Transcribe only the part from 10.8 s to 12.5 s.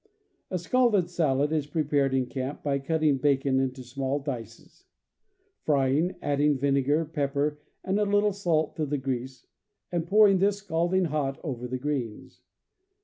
ing hot, over the greens.